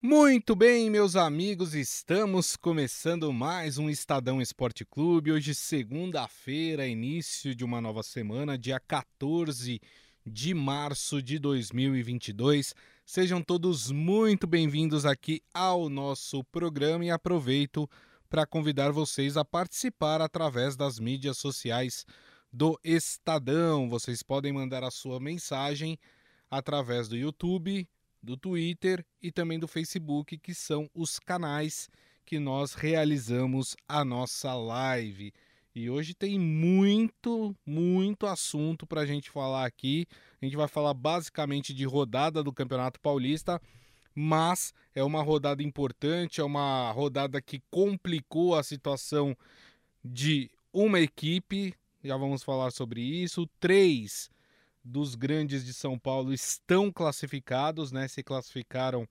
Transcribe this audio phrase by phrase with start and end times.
[0.00, 5.32] Muito bem, meus amigos, estamos começando mais um Estadão Esporte Clube.
[5.32, 9.80] Hoje, segunda-feira, início de uma nova semana, dia 14
[10.24, 12.76] de março de 2022.
[13.04, 17.90] Sejam todos muito bem-vindos aqui ao nosso programa e aproveito
[18.30, 22.06] para convidar vocês a participar através das mídias sociais
[22.52, 23.90] do Estadão.
[23.90, 25.98] Vocês podem mandar a sua mensagem
[26.48, 27.88] através do YouTube
[28.22, 31.88] do Twitter e também do Facebook, que são os canais
[32.24, 35.32] que nós realizamos a nossa live.
[35.74, 40.06] E hoje tem muito, muito assunto para a gente falar aqui.
[40.42, 43.60] A gente vai falar basicamente de rodada do Campeonato Paulista,
[44.14, 49.36] mas é uma rodada importante, é uma rodada que complicou a situação
[50.04, 51.72] de uma equipe.
[52.02, 53.48] Já vamos falar sobre isso.
[53.60, 54.28] Três
[54.88, 58.08] dos grandes de São Paulo estão classificados, né?
[58.08, 59.06] Se classificaram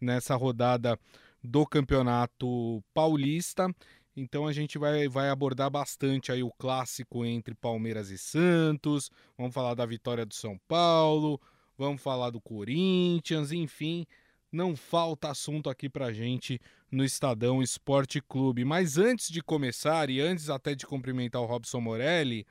[0.00, 0.98] nessa rodada
[1.42, 3.68] do Campeonato Paulista.
[4.16, 9.10] Então a gente vai, vai abordar bastante aí o clássico entre Palmeiras e Santos.
[9.36, 11.40] Vamos falar da vitória do São Paulo,
[11.76, 14.06] vamos falar do Corinthians, enfim,
[14.50, 16.58] não falta assunto aqui pra gente
[16.90, 18.64] no Estadão Esporte Clube.
[18.64, 22.46] Mas antes de começar e antes até de cumprimentar o Robson Morelli,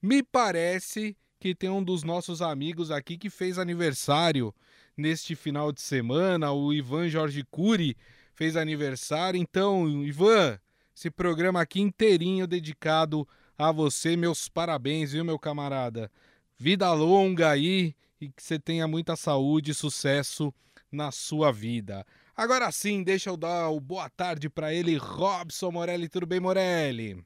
[0.00, 4.54] me parece que tem um dos nossos amigos aqui que fez aniversário
[4.96, 7.94] neste final de semana, o Ivan Jorge Cury
[8.32, 9.38] fez aniversário.
[9.38, 10.58] Então, Ivan,
[10.96, 13.28] esse programa aqui inteirinho dedicado
[13.58, 16.10] a você, meus parabéns, viu, meu camarada?
[16.56, 20.50] Vida longa aí e que você tenha muita saúde e sucesso
[20.90, 22.06] na sua vida.
[22.34, 26.08] Agora sim, deixa eu dar o boa tarde para ele, Robson Morelli.
[26.08, 27.22] Tudo bem, Morelli?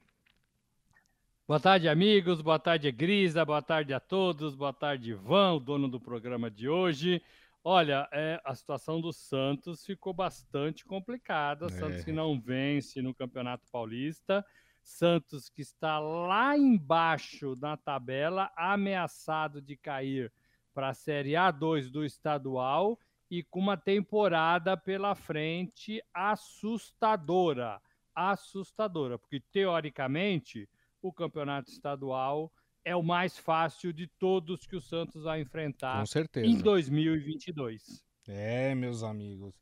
[1.49, 2.41] Boa tarde, amigos.
[2.41, 3.43] Boa tarde, Grisa.
[3.43, 4.53] Boa tarde a todos.
[4.53, 7.23] Boa tarde, Ivan, o dono do programa de hoje.
[7.63, 11.65] Olha, é, a situação do Santos ficou bastante complicada.
[11.65, 11.69] É.
[11.69, 14.45] Santos que não vence no Campeonato Paulista.
[14.83, 20.31] Santos que está lá embaixo na tabela, ameaçado de cair
[20.71, 27.81] para a Série A2 do estadual e com uma temporada pela frente assustadora.
[28.13, 30.69] Assustadora, porque teoricamente
[31.01, 32.51] o campeonato estadual
[32.83, 36.47] é o mais fácil de todos que o Santos vai enfrentar Com certeza.
[36.47, 38.03] em 2022.
[38.27, 39.53] É, meus amigos.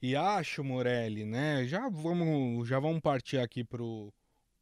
[0.00, 1.66] E acho, Morelli, né?
[1.66, 4.12] Já vamos, já vamos partir aqui pro,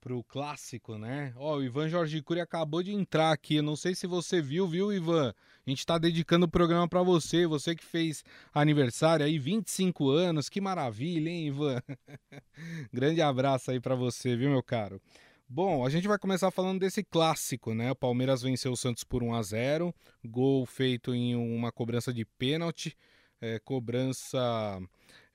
[0.01, 1.35] pro clássico, né?
[1.37, 3.61] Ó, o Ivan Jorge Cury acabou de entrar aqui.
[3.61, 5.35] Não sei se você viu, viu, Ivan?
[5.67, 8.25] A gente tá dedicando o programa para você, você que fez
[8.55, 10.49] aniversário aí, 25 anos.
[10.49, 11.83] Que maravilha, hein, Ivan?
[12.91, 15.03] Grande abraço aí para você, viu, meu caro?
[15.49, 17.93] Bom, a gente vai começar falando desse clássico, né?
[17.93, 22.25] O Palmeiras venceu o Santos por 1 a 0 gol feito em uma cobrança de
[22.25, 22.97] pênalti,
[23.41, 24.81] é, cobrança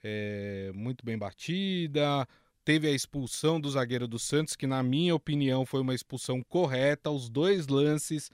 [0.03, 2.27] é, muito bem batida.
[2.65, 7.09] Teve a expulsão do zagueiro do Santos, que, na minha opinião, foi uma expulsão correta.
[7.09, 8.29] Os dois lances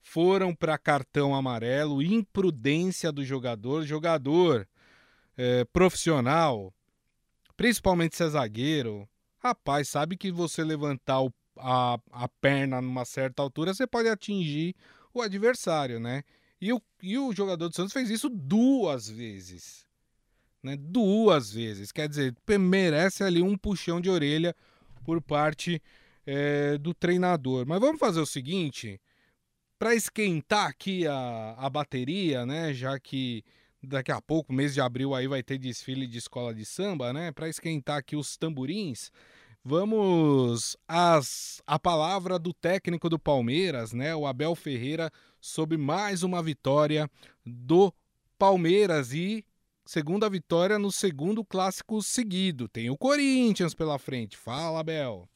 [0.00, 3.84] foram para cartão amarelo, imprudência do jogador.
[3.84, 4.68] Jogador
[5.36, 6.74] é, profissional,
[7.56, 9.08] principalmente se é zagueiro,
[9.42, 14.74] Rapaz, sabe que você levantar o, a, a perna numa certa altura, você pode atingir
[15.12, 16.22] o adversário, né?
[16.60, 19.84] E o, e o jogador do Santos fez isso duas vezes.
[20.62, 20.76] Né?
[20.78, 21.90] Duas vezes.
[21.90, 24.54] Quer dizer, merece ali um puxão de orelha
[25.04, 25.82] por parte
[26.24, 27.66] é, do treinador.
[27.66, 29.00] Mas vamos fazer o seguinte:
[29.76, 32.72] para esquentar aqui a, a bateria, né?
[32.72, 33.44] Já que
[33.82, 37.32] daqui a pouco, mês de abril, aí vai ter desfile de escola de samba, né?
[37.32, 39.10] Para esquentar aqui os tamborins.
[39.64, 44.14] Vamos às, a palavra do técnico do Palmeiras, né?
[44.14, 45.10] O Abel Ferreira,
[45.40, 47.08] sobre mais uma vitória
[47.44, 47.92] do
[48.38, 49.44] Palmeiras e
[49.84, 52.68] segunda vitória no segundo clássico seguido.
[52.68, 54.36] Tem o Corinthians pela frente.
[54.36, 55.28] Fala, Abel.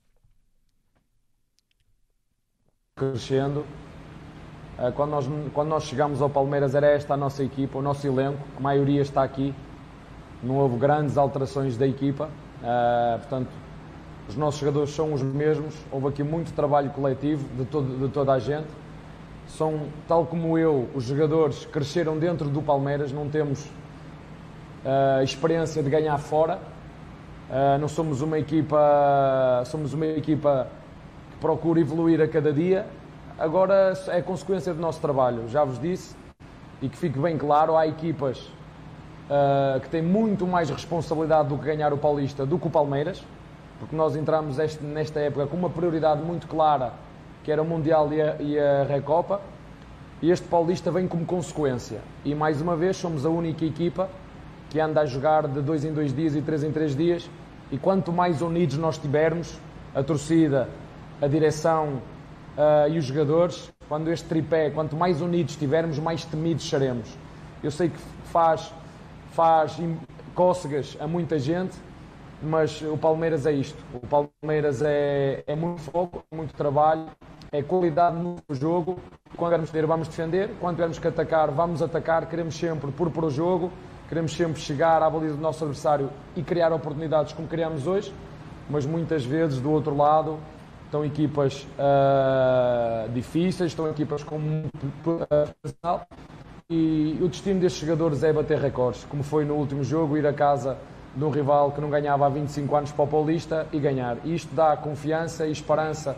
[2.97, 3.65] Crescendo.
[4.79, 8.07] Eh, quando nós, quando nós chegamos ao Palmeiras era esta a nossa equipa, o nosso
[8.07, 9.55] elenco, a maioria está aqui.
[10.43, 12.29] Não houve grandes alterações da equipa.
[12.63, 13.49] Uh, portanto,
[14.29, 18.33] os nossos jogadores são os mesmos, houve aqui muito trabalho coletivo de, todo, de toda
[18.33, 18.67] a gente.
[19.47, 25.89] São, tal como eu, os jogadores cresceram dentro do Palmeiras, não temos uh, experiência de
[25.89, 26.59] ganhar fora.
[27.49, 30.67] Uh, não somos uma equipa, somos uma equipa
[31.31, 32.87] que procura evoluir a cada dia.
[33.39, 36.17] Agora é consequência do nosso trabalho, já vos disse,
[36.81, 41.65] e que fique bem claro, há equipas uh, que têm muito mais responsabilidade do que
[41.65, 43.23] ganhar o Paulista do que o Palmeiras
[43.79, 46.93] porque nós entramos este, nesta época com uma prioridade muito clara,
[47.45, 49.41] que era o Mundial e a, e a Recopa,
[50.23, 52.01] e este Paulista vem como consequência.
[52.25, 54.09] E mais uma vez somos a única equipa
[54.71, 57.29] que anda a jogar de dois em dois dias e três em três dias.
[57.71, 59.59] E quanto mais unidos nós tivermos,
[59.95, 60.69] a torcida,
[61.21, 62.01] a direção
[62.57, 67.09] uh, e os jogadores, quando este tripé, quanto mais unidos estivermos, mais temidos seremos.
[67.63, 68.73] Eu sei que faz,
[69.33, 69.79] faz
[70.35, 71.77] cócegas a muita gente,
[72.43, 73.83] mas o Palmeiras é isto.
[73.95, 77.07] O Palmeiras é, é muito foco, muito trabalho,
[77.51, 78.99] é qualidade no jogo.
[79.37, 80.51] Quando tivermos ter, vamos defender.
[80.61, 82.27] Quando tivermos que atacar, vamos atacar.
[82.29, 83.71] Queremos sempre pôr para o jogo.
[84.09, 88.13] Queremos sempre chegar à baliza do nosso adversário e criar oportunidades como criamos hoje.
[88.69, 90.39] Mas muitas vezes, do outro lado,
[90.87, 94.71] estão equipas uh, difíceis, estão equipas com muito
[95.07, 96.01] uh,
[96.69, 100.33] e o destino destes jogadores é bater recordes, como foi no último jogo, ir a
[100.33, 100.77] casa
[101.15, 104.19] de um rival que não ganhava há 25 anos para o Paulista e ganhar.
[104.25, 106.17] Isto dá confiança e esperança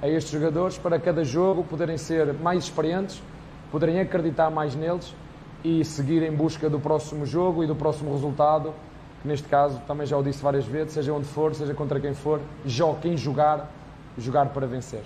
[0.00, 3.22] a estes jogadores para cada jogo poderem ser mais experientes,
[3.70, 5.14] poderem acreditar mais neles
[5.62, 8.74] e seguir em busca do próximo jogo e do próximo resultado,
[9.20, 12.14] que neste caso também já o disse várias vezes, seja onde for, seja contra quem
[12.14, 12.40] for,
[13.00, 13.70] quem jogar,
[14.18, 15.04] jogar para vencer.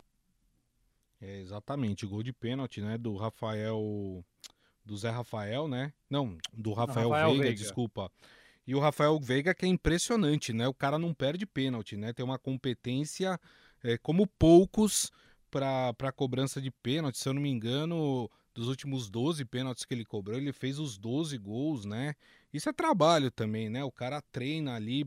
[1.20, 4.24] É exatamente, gol de pênalti, né, do Rafael
[4.86, 5.92] do Zé Rafael, né?
[6.08, 8.10] Não, do Rafael, Rafael Veiga, Veiga, desculpa.
[8.64, 10.68] E o Rafael Veiga que é impressionante, né?
[10.68, 12.12] O cara não perde pênalti, né?
[12.12, 13.38] Tem uma competência
[13.82, 15.10] é, como poucos
[15.50, 17.18] para a cobrança de pênalti.
[17.18, 20.96] Se eu não me engano, dos últimos 12 pênaltis que ele cobrou, ele fez os
[20.96, 22.14] 12 gols, né?
[22.52, 23.84] Isso é trabalho também, né?
[23.84, 25.06] O cara treina ali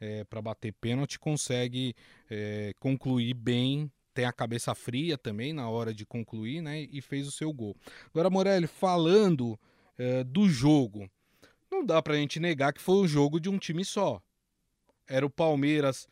[0.00, 1.94] é, para bater pênalti, consegue
[2.30, 6.82] é, concluir bem tem a cabeça fria também na hora de concluir, né?
[6.90, 7.76] E fez o seu gol.
[8.08, 9.58] Agora, Morelli, falando
[9.96, 11.08] é, do jogo,
[11.70, 14.20] não dá pra gente negar que foi um jogo de um time só.
[15.08, 16.08] Era o Palmeiras.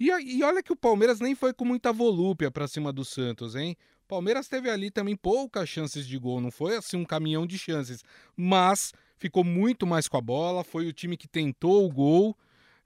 [0.00, 3.54] E, e olha que o Palmeiras nem foi com muita volúpia para cima do Santos,
[3.54, 3.76] hein?
[4.04, 7.58] O Palmeiras teve ali também poucas chances de gol, não foi assim um caminhão de
[7.58, 8.02] chances,
[8.36, 12.36] mas ficou muito mais com a bola, foi o time que tentou o gol.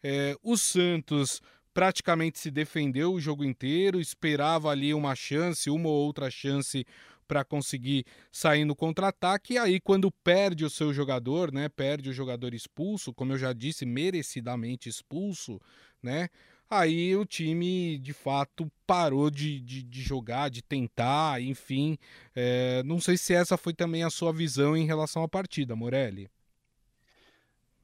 [0.09, 1.43] É, o Santos
[1.75, 6.87] praticamente se defendeu o jogo inteiro, esperava ali uma chance, uma ou outra chance
[7.27, 9.55] para conseguir sair no contra-ataque.
[9.55, 11.69] E aí, quando perde o seu jogador, né?
[11.69, 15.61] Perde o jogador expulso, como eu já disse, merecidamente expulso,
[16.01, 16.29] né?
[16.71, 21.99] Aí o time de fato parou de, de, de jogar, de tentar, enfim.
[22.33, 26.31] É, não sei se essa foi também a sua visão em relação à partida, Morelli.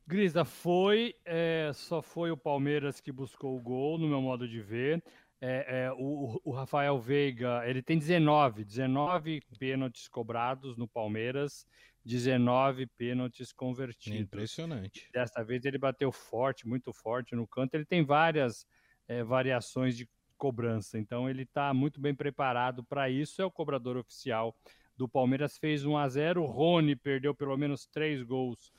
[0.06, 4.60] Grisa, foi, é, só foi o Palmeiras que buscou o gol, no meu modo de
[4.60, 5.02] ver.
[5.40, 11.66] É, é, o, o, Rafael Veiga, ele tem 19, 19 pênaltis cobrados no Palmeiras,
[12.04, 14.20] 19 pênaltis convertidos.
[14.20, 15.08] Impressionante.
[15.12, 17.75] Desta vez ele bateu forte, muito forte no canto.
[17.75, 18.66] Ele tem várias
[19.08, 23.43] é, variações de cobrança, então ele está muito bem preparado para isso.
[23.43, 24.56] É o cobrador oficial
[24.96, 28.72] do Palmeiras, fez 1 a 0 O Rony perdeu pelo menos três gols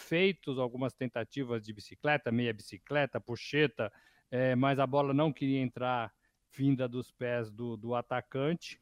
[0.00, 3.92] feitos algumas tentativas de bicicleta, meia bicicleta, puxeta,
[4.30, 6.12] é, mas a bola não queria entrar
[6.52, 8.80] vinda dos pés do, do atacante.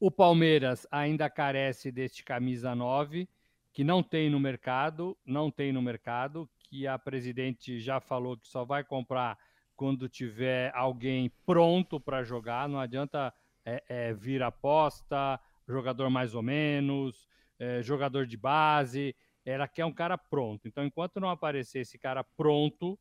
[0.00, 3.28] O Palmeiras ainda carece deste camisa 9,
[3.72, 8.48] que não tem no mercado, não tem no mercado, que a presidente já falou que
[8.48, 9.38] só vai comprar
[9.76, 13.32] quando tiver alguém pronto para jogar, não adianta
[13.64, 17.28] é, é, vir aposta, jogador mais ou menos,
[17.58, 20.68] é, jogador de base, ela quer um cara pronto.
[20.68, 22.98] Então, enquanto não aparecer esse cara pronto,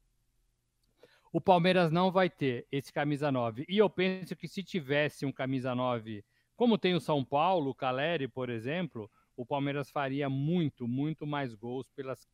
[1.31, 3.65] o Palmeiras não vai ter esse camisa 9.
[3.69, 6.24] E eu penso que se tivesse um camisa 9,
[6.55, 11.55] como tem o São Paulo, o Caleri, por exemplo, o Palmeiras faria muito, muito mais
[11.55, 12.27] gols pelas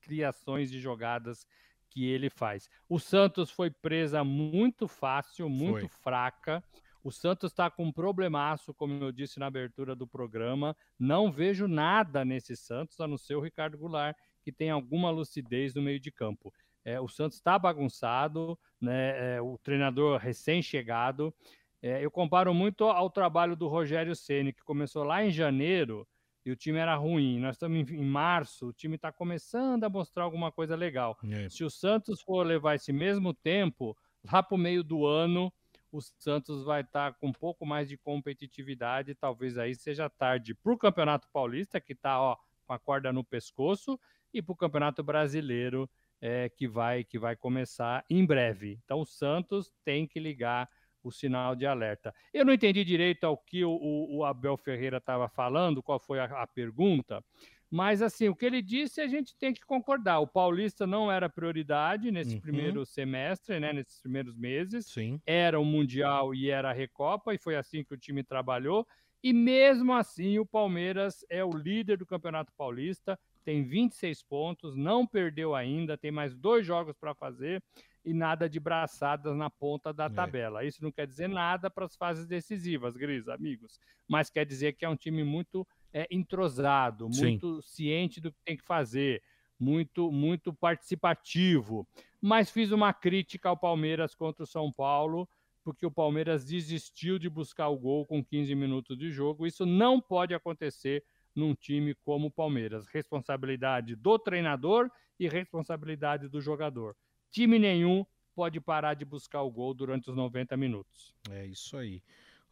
[0.00, 1.46] criações de jogadas
[1.90, 2.70] que ele faz.
[2.88, 6.00] O Santos foi presa muito fácil, muito foi.
[6.00, 6.62] fraca.
[7.02, 10.76] O Santos está com um problemaço, como eu disse na abertura do programa.
[10.98, 15.74] Não vejo nada nesse Santos, a não ser o Ricardo Goulart, que tem alguma lucidez
[15.74, 16.52] no meio de campo.
[16.84, 19.36] É, o Santos está bagunçado, né?
[19.36, 21.34] É, o treinador recém-chegado.
[21.82, 26.06] É, eu comparo muito ao trabalho do Rogério Ceni, que começou lá em janeiro
[26.44, 27.38] e o time era ruim.
[27.38, 31.18] Nós estamos em, março, o time está começando a mostrar alguma coisa legal.
[31.30, 31.48] É.
[31.48, 35.52] Se o Santos for levar esse mesmo tempo, lá para o meio do ano,
[35.90, 40.54] o Santos vai estar tá com um pouco mais de competitividade, talvez aí seja tarde
[40.54, 43.98] para o Campeonato Paulista, que está com a corda no pescoço,
[44.32, 45.88] e para o Campeonato Brasileiro,
[46.20, 48.78] é, que, vai, que vai começar em breve.
[48.84, 50.68] Então o Santos tem que ligar
[51.02, 52.14] o sinal de alerta.
[52.34, 53.78] Eu não entendi direito ao que o,
[54.10, 57.24] o, Abel Ferreira estava falando, qual foi a, a pergunta,
[57.70, 60.20] mas, assim, o que ele disse a gente tem que concordar.
[60.20, 62.40] O Paulista não era prioridade nesse uhum.
[62.40, 64.86] primeiro semestre, né, nesses primeiros meses.
[64.86, 65.20] Sim.
[65.26, 68.86] Era o Mundial e era a Recopa, e foi assim que o time trabalhou.
[69.22, 75.06] E mesmo assim, o Palmeiras é o líder do Campeonato Paulista, tem 26 pontos, não
[75.06, 77.62] perdeu ainda, tem mais dois jogos para fazer
[78.04, 80.08] e nada de braçadas na ponta da é.
[80.10, 80.64] tabela.
[80.64, 84.84] Isso não quer dizer nada para as fases decisivas, Gris, amigos, mas quer dizer que
[84.84, 85.66] é um time muito
[85.98, 87.68] é, entrosado, muito Sim.
[87.68, 89.20] ciente do que tem que fazer,
[89.58, 91.86] muito, muito participativo.
[92.20, 95.28] Mas fiz uma crítica ao Palmeiras contra o São Paulo,
[95.64, 99.44] porque o Palmeiras desistiu de buscar o gol com 15 minutos de jogo.
[99.44, 101.02] Isso não pode acontecer
[101.34, 102.86] num time como o Palmeiras.
[102.86, 104.88] Responsabilidade do treinador
[105.18, 106.94] e responsabilidade do jogador.
[107.32, 111.12] Time nenhum pode parar de buscar o gol durante os 90 minutos.
[111.28, 112.00] É isso aí.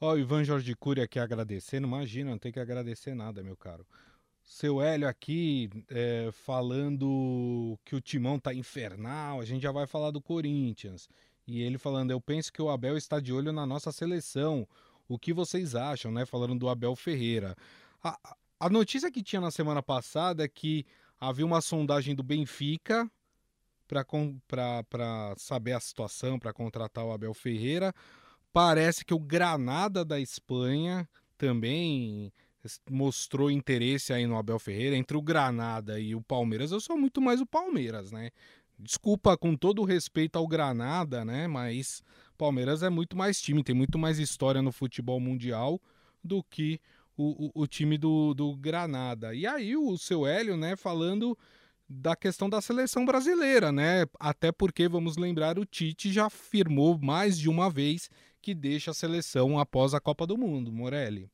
[0.01, 1.87] Ó, o Ivan Jorge Cury aqui agradecendo.
[1.87, 3.87] Imagina, não tem que agradecer nada, meu caro.
[4.45, 9.41] Seu Hélio aqui é, falando que o timão tá infernal.
[9.41, 11.09] A gente já vai falar do Corinthians.
[11.47, 14.69] E ele falando: Eu penso que o Abel está de olho na nossa seleção.
[15.09, 16.27] O que vocês acham, né?
[16.27, 17.57] Falando do Abel Ferreira.
[18.03, 18.19] A,
[18.61, 20.85] a notícia que tinha na semana passada é que
[21.19, 23.11] havia uma sondagem do Benfica
[23.87, 27.95] para saber a situação, para contratar o Abel Ferreira.
[28.57, 32.33] Parece que o Granada da Espanha também
[32.91, 34.97] mostrou interesse aí no Abel Ferreira.
[34.97, 38.31] Entre o Granada e o Palmeiras, eu sou muito mais o Palmeiras, né?
[38.79, 41.47] Desculpa, com todo o respeito ao Granada, né?
[41.47, 42.03] Mas
[42.39, 45.79] Palmeiras é muito mais time, tem muito mais história no futebol mundial
[46.25, 46.81] do que
[47.15, 49.35] o, o, o time do, do Granada.
[49.35, 51.37] E aí o seu Hélio, né, falando
[51.87, 54.07] da questão da seleção brasileira, né?
[54.19, 58.09] Até porque, vamos lembrar, o Tite já afirmou mais de uma vez
[58.47, 61.29] que deixa a seleção após a Copa do Mundo, Morelli.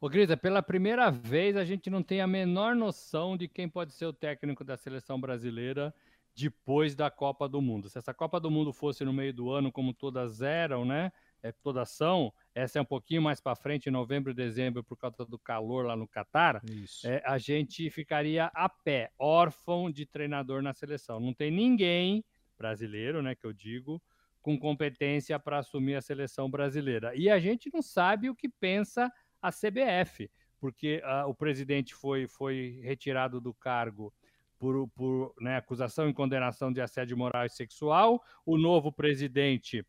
[0.00, 3.92] Ô, Grisa, pela primeira vez a gente não tem a menor noção de quem pode
[3.92, 5.94] ser o técnico da seleção brasileira
[6.34, 7.90] depois da Copa do Mundo.
[7.90, 11.12] Se essa Copa do Mundo fosse no meio do ano, como todas eram, né?
[11.42, 14.96] É, todas são, essa é um pouquinho mais para frente, em novembro e dezembro, por
[14.96, 16.62] causa do calor lá no Catar,
[17.04, 21.20] é, a gente ficaria a pé, órfão de treinador na seleção.
[21.20, 22.24] Não tem ninguém
[22.56, 24.00] brasileiro, né, que eu digo,
[24.44, 27.16] com competência para assumir a seleção brasileira.
[27.16, 29.10] E a gente não sabe o que pensa
[29.40, 34.12] a CBF, porque uh, o presidente foi, foi retirado do cargo
[34.58, 38.22] por, por né, acusação e condenação de assédio moral e sexual.
[38.44, 39.82] O novo presidente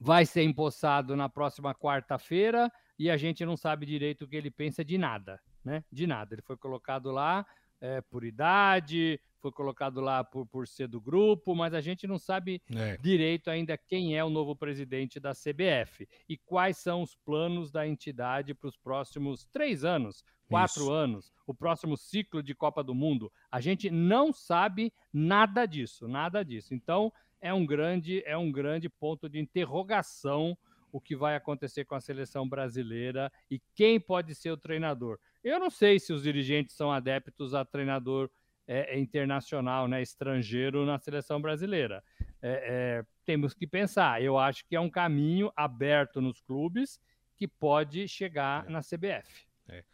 [0.00, 4.50] vai ser empossado na próxima quarta-feira e a gente não sabe direito o que ele
[4.50, 5.84] pensa de nada, né?
[5.92, 6.34] De nada.
[6.34, 7.44] Ele foi colocado lá
[7.82, 12.16] é, por idade, foi colocado lá por, por ser do grupo, mas a gente não
[12.16, 12.96] sabe é.
[12.98, 17.86] direito ainda quem é o novo presidente da CBF e quais são os planos da
[17.86, 20.92] entidade para os próximos três anos, quatro Isso.
[20.92, 23.32] anos, o próximo ciclo de Copa do Mundo.
[23.50, 26.72] A gente não sabe nada disso, nada disso.
[26.72, 30.56] Então, é um grande, é um grande ponto de interrogação
[30.92, 35.18] o que vai acontecer com a seleção brasileira e quem pode ser o treinador.
[35.42, 38.30] Eu não sei se os dirigentes são adeptos a treinador
[38.66, 42.02] é, é internacional, né, estrangeiro na seleção brasileira.
[42.40, 44.22] É, é, temos que pensar.
[44.22, 47.00] Eu acho que é um caminho aberto nos clubes
[47.36, 48.70] que pode chegar é.
[48.70, 49.46] na CBF.
[49.68, 49.84] É.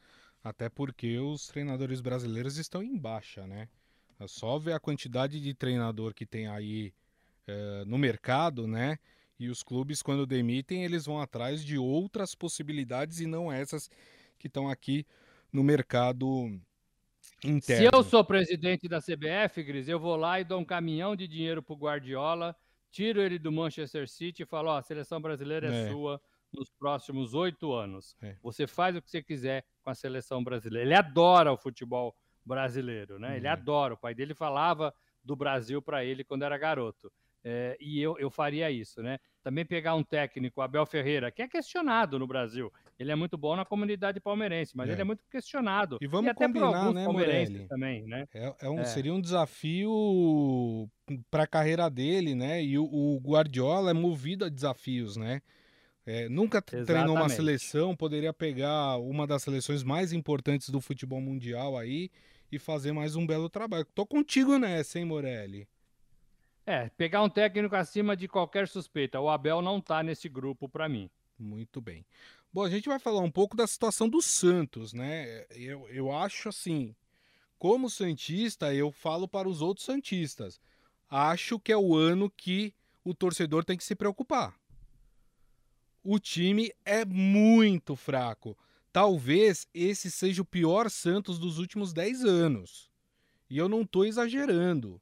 [0.43, 3.69] Até porque os treinadores brasileiros estão em baixa, né?
[4.21, 6.93] É só ver a quantidade de treinador que tem aí
[7.87, 8.99] no mercado, né?
[9.39, 13.89] E os clubes, quando demitem, eles vão atrás de outras possibilidades e não essas
[14.39, 15.07] que estão aqui
[15.53, 16.61] no mercado
[17.45, 17.91] interno.
[17.91, 21.29] Se eu sou presidente da CBF, Gris, eu vou lá e dou um caminhão de
[21.29, 22.57] dinheiro pro Guardiola,
[22.91, 25.91] tiro ele do Manchester City e falo: Ó, a seleção brasileira é, é.
[25.91, 26.21] sua
[26.53, 28.17] nos próximos oito anos.
[28.23, 28.37] É.
[28.43, 30.87] Você faz o que você quiser com a seleção brasileira.
[30.87, 33.37] Ele adora o futebol brasileiro, né?
[33.37, 33.51] Ele é.
[33.51, 33.95] adora.
[33.95, 37.13] O pai dele falava do Brasil para ele quando era garoto.
[37.45, 39.19] É, e eu, eu faria isso, né?
[39.43, 42.73] Também pegar um técnico, Abel Ferreira, que é questionado no Brasil.
[42.99, 44.93] Ele é muito bom na comunidade palmeirense, mas é.
[44.93, 45.99] ele é muito questionado.
[46.01, 47.69] E vamos e até combinar, por né, Morelli?
[47.69, 48.27] também, né?
[48.35, 48.85] É, é um, é.
[48.85, 50.91] Seria um desafio
[51.31, 52.63] para a carreira dele, né?
[52.63, 55.41] E o, o, Guardiola é movido a desafios, né?
[56.05, 56.87] É, nunca Exatamente.
[56.87, 62.11] treinou uma seleção, poderia pegar uma das seleções mais importantes do futebol mundial aí
[62.51, 63.87] e fazer mais um belo trabalho.
[63.95, 65.69] Tô contigo nessa, hein, Morelli?
[66.67, 69.21] É, pegar um técnico acima de qualquer suspeita.
[69.21, 71.09] O Abel não tá nesse grupo para mim.
[71.39, 72.05] Muito bem.
[72.53, 75.45] Bom, a gente vai falar um pouco da situação do Santos, né?
[75.51, 76.95] Eu, eu acho assim,
[77.59, 80.59] como Santista, eu falo para os outros Santistas.
[81.11, 82.75] Acho que é o ano que
[83.05, 84.55] o torcedor tem que se preocupar.
[86.03, 88.57] O time é muito fraco.
[88.91, 92.91] Talvez esse seja o pior Santos dos últimos 10 anos.
[93.51, 95.01] E eu não estou exagerando.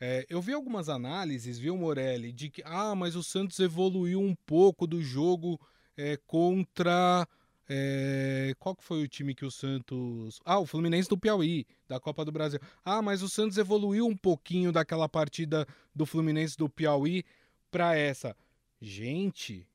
[0.00, 4.34] É, eu vi algumas análises, viu, Morelli, de que ah, mas o Santos evoluiu um
[4.34, 5.60] pouco do jogo
[5.96, 7.26] é, contra
[7.68, 10.40] É, qual que foi o time que o Santos.
[10.44, 12.60] Ah, o Fluminense do Piauí, da Copa do Brasil.
[12.84, 17.24] Ah, mas o Santos evoluiu um pouquinho daquela partida do Fluminense do Piauí
[17.70, 18.36] para essa.
[18.80, 19.66] Gente,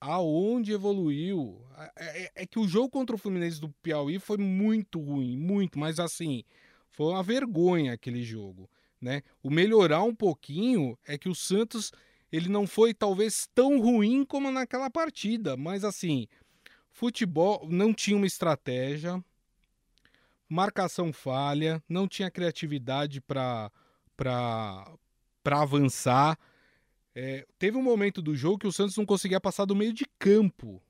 [0.00, 1.60] aonde evoluiu?
[1.96, 5.78] É, é, é, que o jogo contra o Fluminense do Piauí foi muito ruim, muito,
[5.78, 6.44] mas assim,
[6.90, 9.22] foi uma vergonha aquele jogo, né?
[9.42, 11.92] O melhorar um pouquinho é que o Santos
[12.36, 16.26] ele não foi talvez tão ruim como naquela partida, mas assim,
[16.90, 19.22] futebol não tinha uma estratégia,
[20.48, 23.70] marcação falha, não tinha criatividade para
[25.44, 26.38] avançar.
[27.14, 30.04] É, teve um momento do jogo que o Santos não conseguia passar do meio de
[30.18, 30.82] campo,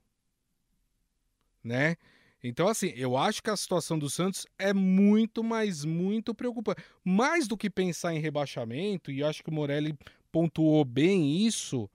[1.63, 1.95] né?
[2.43, 6.83] Então, assim, eu acho que a situação do Santos é muito, mas muito preocupante.
[7.03, 9.97] Mais do que pensar em rebaixamento, e acho que o Morelli
[10.31, 11.89] pontuou bem isso,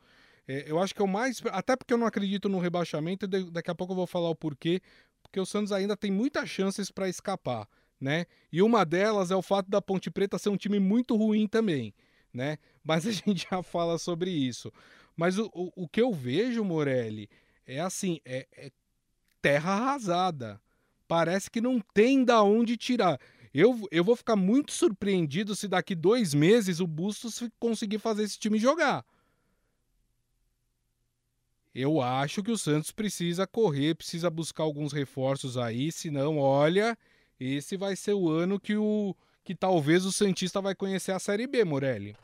[0.47, 1.41] é, eu acho que é o mais.
[1.51, 4.81] Até porque eu não acredito no rebaixamento, daqui a pouco eu vou falar o porquê,
[5.23, 7.69] porque o Santos ainda tem muitas chances para escapar,
[8.01, 8.27] né?
[8.53, 11.95] E uma delas é o fato da Ponte Preta ser um time muito ruim também,
[12.33, 12.59] né?
[12.85, 14.73] Mas a gente já fala sobre isso.
[15.17, 17.29] Mas o, o, o que eu vejo, Morelli,
[17.67, 18.71] é assim: é, é
[19.41, 20.61] terra arrasada.
[21.07, 23.21] Parece que não tem da onde tirar.
[23.55, 28.39] Eu, eu vou ficar muito surpreendido se daqui dois meses o Bustos conseguir fazer esse
[28.39, 29.05] time jogar.
[31.75, 36.97] Eu acho que o Santos precisa correr, precisa buscar alguns reforços aí, senão, olha,
[37.41, 41.47] esse vai ser o ano que o que talvez o Santista vai conhecer a Série
[41.47, 42.15] B, Morelli.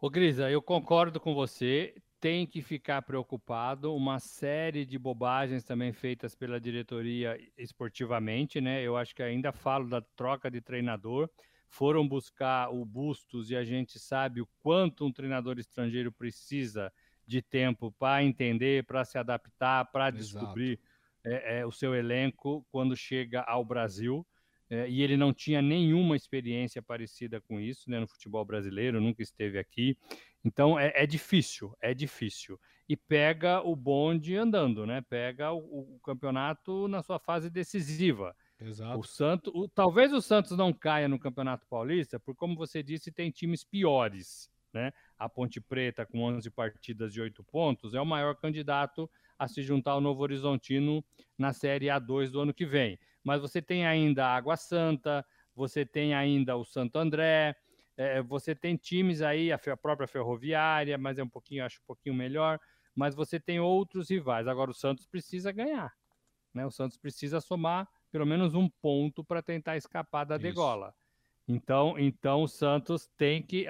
[0.00, 3.92] Ô Grisa, eu concordo com você tem que ficar preocupado.
[3.92, 8.80] Uma série de bobagens também feitas pela diretoria esportivamente, né?
[8.80, 11.28] Eu acho que ainda falo da troca de treinador.
[11.68, 16.92] Foram buscar o Bustos e a gente sabe o quanto um treinador estrangeiro precisa
[17.26, 20.78] de tempo para entender, para se adaptar, para descobrir
[21.24, 24.24] é, é, o seu elenco quando chega ao Brasil.
[24.70, 29.22] É, e ele não tinha nenhuma experiência parecida com isso né, no futebol brasileiro, nunca
[29.22, 29.98] esteve aqui.
[30.44, 32.58] Então é, é, difícil, é difícil.
[32.88, 35.00] E pega o bonde andando, né?
[35.00, 38.34] Pega o, o campeonato na sua fase decisiva.
[38.60, 38.98] Exato.
[38.98, 43.10] O Santos, o, talvez o Santos não caia no Campeonato Paulista, porque como você disse,
[43.10, 44.92] tem times piores, né?
[45.18, 49.62] A Ponte Preta com 11 partidas de 8 pontos é o maior candidato a se
[49.62, 51.04] juntar ao Novo Horizontino
[51.36, 52.98] na Série A2 do ano que vem.
[53.24, 55.24] Mas você tem ainda a Água Santa,
[55.54, 57.54] você tem ainda o Santo André,
[57.96, 61.86] é, você tem times aí, a, a, própria Ferroviária, mas é um pouquinho, acho um
[61.86, 62.58] pouquinho melhor.
[62.94, 64.46] Mas você tem outros rivais.
[64.46, 65.92] Agora o Santos precisa ganhar.
[66.52, 66.66] Né?
[66.66, 70.42] O Santos precisa somar pelo menos um ponto para tentar escapar da Isso.
[70.42, 70.94] degola.
[71.48, 73.66] Então, então o Santos tem que,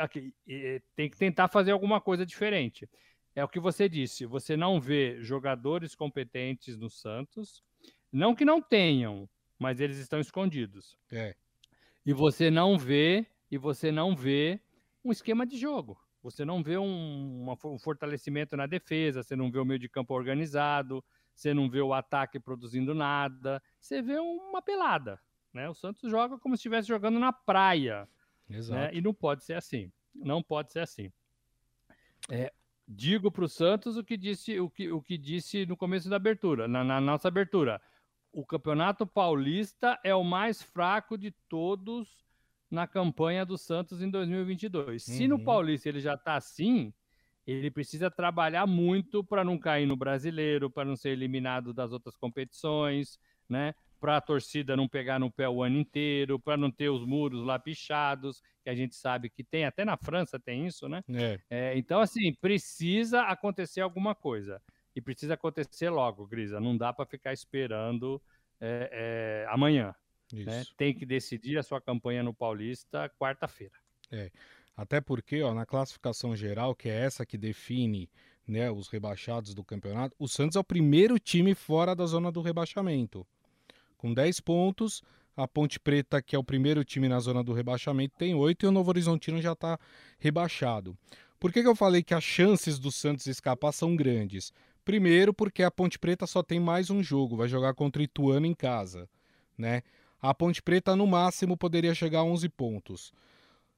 [0.94, 2.88] tem que tentar fazer alguma coisa diferente.
[3.34, 4.26] É o que você disse.
[4.26, 7.62] Você não vê jogadores competentes no Santos.
[8.12, 10.98] Não que não tenham, mas eles estão escondidos.
[11.10, 11.34] É.
[12.04, 14.58] E você não vê e você não vê
[15.04, 16.00] um esquema de jogo.
[16.22, 20.14] Você não vê um, um fortalecimento na defesa, você não vê o meio de campo
[20.14, 25.20] organizado, você não vê o ataque produzindo nada, você vê uma pelada.
[25.52, 25.68] Né?
[25.68, 28.08] O Santos joga como se estivesse jogando na praia.
[28.48, 28.58] Né?
[28.70, 28.90] Né?
[28.94, 29.92] E não pode ser assim.
[30.14, 31.12] Não pode ser assim.
[32.30, 32.50] É,
[32.88, 36.16] digo para o Santos o que disse o que, o que disse no começo da
[36.16, 37.82] abertura, na, na nossa abertura.
[38.32, 42.21] O Campeonato Paulista é o mais fraco de todos
[42.72, 45.06] na campanha do Santos em 2022.
[45.06, 45.14] Uhum.
[45.14, 45.44] Se no uhum.
[45.44, 46.90] Paulista ele já está assim,
[47.46, 52.16] ele precisa trabalhar muito para não cair no brasileiro, para não ser eliminado das outras
[52.16, 53.74] competições, né?
[54.00, 57.44] Para a torcida não pegar no pé o ano inteiro, para não ter os muros
[57.44, 61.04] lá pichados, que a gente sabe que tem, até na França tem isso, né?
[61.10, 61.40] É.
[61.50, 64.62] É, então, assim, precisa acontecer alguma coisa.
[64.96, 66.58] E precisa acontecer logo, Grisa.
[66.58, 68.20] Não dá para ficar esperando
[68.60, 69.94] é, é amanhã.
[70.32, 70.64] Né?
[70.76, 73.74] Tem que decidir a sua campanha no Paulista quarta-feira.
[74.10, 74.30] É.
[74.74, 78.08] Até porque, ó, na classificação geral, que é essa que define
[78.46, 82.40] né, os rebaixados do campeonato, o Santos é o primeiro time fora da zona do
[82.40, 83.26] rebaixamento.
[83.96, 85.02] Com 10 pontos,
[85.36, 88.68] a Ponte Preta, que é o primeiro time na zona do rebaixamento, tem 8 e
[88.68, 89.78] o Novo Horizontino já está
[90.18, 90.96] rebaixado.
[91.38, 94.52] Por que, que eu falei que as chances do Santos escapar são grandes?
[94.84, 98.46] Primeiro, porque a Ponte Preta só tem mais um jogo, vai jogar contra o Ituano
[98.46, 99.08] em casa.
[99.56, 99.82] Né?
[100.22, 103.12] A Ponte Preta, no máximo, poderia chegar a 11 pontos.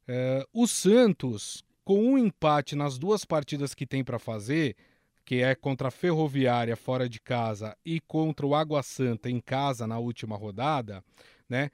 [0.06, 4.76] É, o Santos, com um empate nas duas partidas que tem para fazer,
[5.24, 9.86] que é contra a Ferroviária fora de casa e contra o Água Santa em casa
[9.86, 11.02] na última rodada,
[11.48, 11.70] né?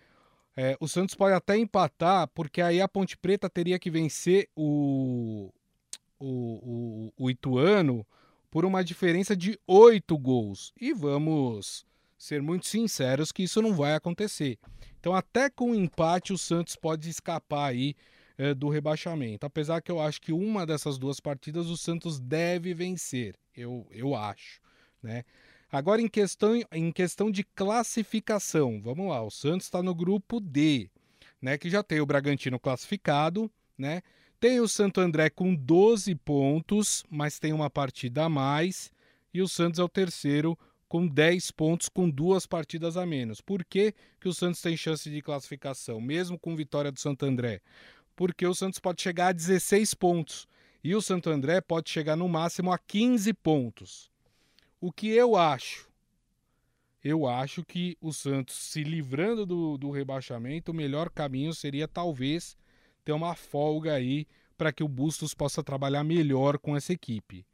[0.56, 5.50] É, o Santos pode até empatar, porque aí a Ponte Preta teria que vencer o,
[6.18, 8.06] o, o, o Ituano
[8.50, 10.72] por uma diferença de oito gols.
[10.80, 11.86] E vamos
[12.20, 14.58] ser muito sinceros que isso não vai acontecer.
[15.00, 17.96] Então, até com o empate, o Santos pode escapar aí
[18.36, 19.46] é, do rebaixamento.
[19.46, 23.34] Apesar que eu acho que uma dessas duas partidas o Santos deve vencer.
[23.56, 24.60] Eu, eu acho.
[25.02, 25.24] Né?
[25.72, 29.22] Agora, em questão, em questão de classificação, vamos lá.
[29.22, 30.90] O Santos está no grupo D,
[31.40, 31.56] né?
[31.56, 34.02] Que já tem o Bragantino classificado, né?
[34.38, 38.92] Tem o Santo André com 12 pontos, mas tem uma partida a mais.
[39.32, 40.58] E o Santos é o terceiro
[40.90, 43.40] com 10 pontos, com duas partidas a menos.
[43.40, 47.60] Por que, que o Santos tem chance de classificação, mesmo com vitória do Santo André?
[48.16, 50.48] Porque o Santos pode chegar a 16 pontos
[50.82, 54.10] e o Santo André pode chegar no máximo a 15 pontos.
[54.80, 55.88] O que eu acho?
[57.04, 62.56] Eu acho que o Santos, se livrando do, do rebaixamento, o melhor caminho seria talvez
[63.04, 64.26] ter uma folga aí
[64.58, 67.46] para que o Bustos possa trabalhar melhor com essa equipe,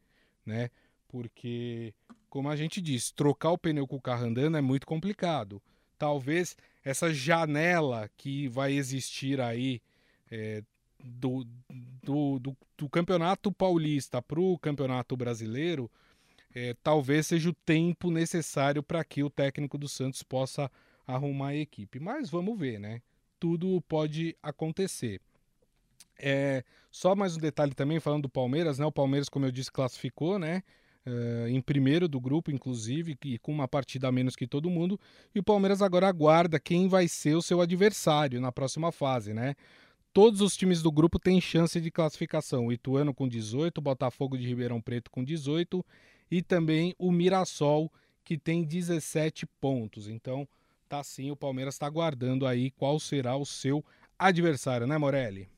[0.44, 0.70] né?
[1.07, 1.92] Porque,
[2.37, 5.62] como a gente disse, trocar o pneu com o carro andando é muito complicado.
[5.99, 9.81] Talvez essa janela que vai existir aí
[10.31, 10.62] é,
[11.03, 11.46] do,
[12.03, 15.90] do, do, do, Campeonato Paulista para o Campeonato Brasileiro,
[16.55, 20.70] é, talvez seja o tempo necessário para que o técnico do Santos possa
[21.07, 21.99] arrumar a equipe.
[21.99, 23.01] Mas vamos ver, né?
[23.40, 25.22] Tudo pode acontecer.
[26.18, 28.85] É, só mais um detalhe também, falando do Palmeiras, né?
[28.85, 30.62] O Palmeiras, como eu disse, classificou, né?
[31.07, 34.99] Uh, em primeiro do grupo, inclusive, e com uma partida a menos que todo mundo.
[35.33, 39.55] E o Palmeiras agora aguarda quem vai ser o seu adversário na próxima fase, né?
[40.12, 42.66] Todos os times do grupo têm chance de classificação.
[42.66, 45.85] O Ituano com 18, o Botafogo de Ribeirão Preto com 18
[46.31, 47.92] e também o Mirassol,
[48.25, 50.09] que tem 17 pontos.
[50.09, 50.49] Então,
[50.88, 53.85] tá sim, o Palmeiras está aguardando aí qual será o seu
[54.19, 55.49] adversário, né, Morelli?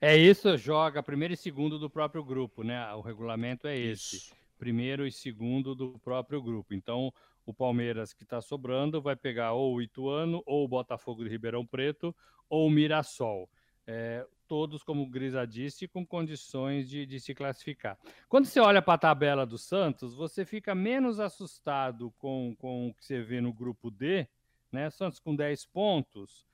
[0.00, 2.92] É isso, joga primeiro e segundo do próprio grupo, né?
[2.94, 4.16] O regulamento é esse.
[4.16, 4.34] Isso.
[4.56, 6.72] Primeiro e segundo do próprio grupo.
[6.72, 7.12] Então,
[7.44, 11.66] o Palmeiras que está sobrando vai pegar ou o Ituano, ou o Botafogo de Ribeirão
[11.66, 12.14] Preto,
[12.48, 13.50] ou o Mirassol.
[13.88, 17.98] É, todos, como o Grisa disse, com condições de, de se classificar.
[18.28, 22.94] Quando você olha para a tabela do Santos, você fica menos assustado com, com o
[22.94, 24.28] que você vê no grupo D,
[24.70, 24.90] né?
[24.90, 26.47] Santos com 10 pontos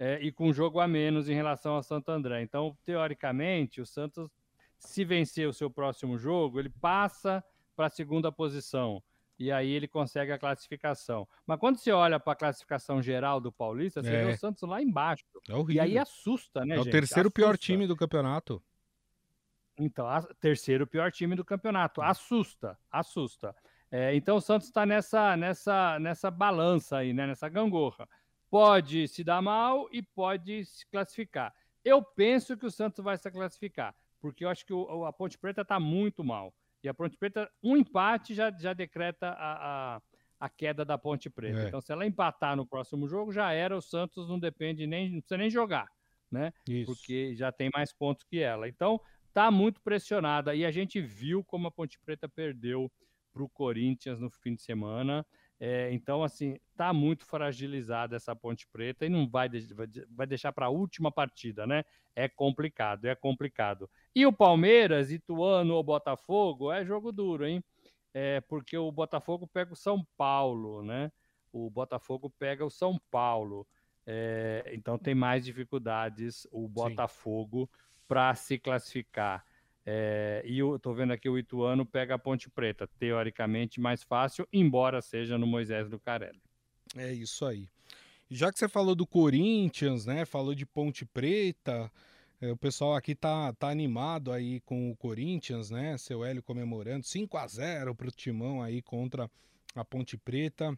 [0.00, 2.40] é, e com um jogo a menos em relação ao Santo André.
[2.40, 4.30] Então, teoricamente, o Santos,
[4.78, 7.44] se vencer o seu próximo jogo, ele passa
[7.76, 9.02] para a segunda posição.
[9.38, 11.28] E aí ele consegue a classificação.
[11.46, 14.24] Mas quando você olha para a classificação geral do Paulista, você é.
[14.24, 15.24] vê o Santos lá embaixo.
[15.46, 15.74] É horrível.
[15.76, 16.92] E aí assusta, né, É o gente?
[16.92, 17.40] terceiro assusta.
[17.40, 18.62] pior time do campeonato.
[19.78, 22.00] Então, a, terceiro pior time do campeonato.
[22.00, 23.54] Assusta, assusta.
[23.90, 27.26] É, então o Santos está nessa, nessa, nessa balança aí, né?
[27.26, 28.08] Nessa gangorra
[28.50, 31.54] pode se dar mal e pode se classificar.
[31.84, 35.38] Eu penso que o Santos vai se classificar, porque eu acho que o, a Ponte
[35.38, 36.52] Preta está muito mal.
[36.82, 40.02] E a Ponte Preta, um empate já, já decreta a, a,
[40.40, 41.60] a queda da Ponte Preta.
[41.60, 41.68] É.
[41.68, 43.76] Então, se ela empatar no próximo jogo, já era.
[43.76, 45.88] O Santos não depende nem, não precisa nem jogar,
[46.30, 46.52] né?
[46.68, 46.92] Isso.
[46.92, 48.68] Porque já tem mais pontos que ela.
[48.68, 49.00] Então,
[49.32, 50.54] tá muito pressionada.
[50.54, 52.90] E a gente viu como a Ponte Preta perdeu
[53.32, 55.24] para o Corinthians no fim de semana.
[55.62, 59.46] É, então, assim, tá muito fragilizada essa Ponte Preta e não vai,
[60.08, 61.84] vai deixar para a última partida, né?
[62.16, 63.88] É complicado, é complicado.
[64.14, 67.62] E o Palmeiras, Ituano ou Botafogo é jogo duro, hein?
[68.14, 71.12] É, porque o Botafogo pega o São Paulo, né?
[71.52, 73.66] O Botafogo pega o São Paulo.
[74.06, 77.68] É, então tem mais dificuldades o Botafogo
[78.08, 79.44] para se classificar.
[79.84, 84.46] É, e eu tô vendo aqui o Ituano pega a Ponte Preta, teoricamente mais fácil,
[84.52, 86.40] embora seja no Moisés do Carelli.
[86.96, 87.68] É isso aí.
[88.30, 90.24] Já que você falou do Corinthians, né?
[90.24, 91.90] Falou de Ponte Preta,
[92.40, 95.98] é, o pessoal aqui tá, tá animado aí com o Corinthians, né?
[95.98, 99.30] Seu Hélio comemorando 5 a 0 pro Timão aí contra
[99.74, 100.76] a Ponte Preta.